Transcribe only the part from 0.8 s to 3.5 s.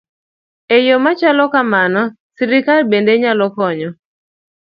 yo ma chalo kamano, sirkal bende nyalo